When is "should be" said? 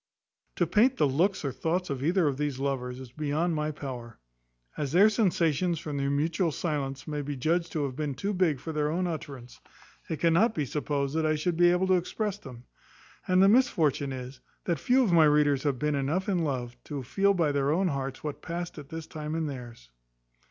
11.35-11.69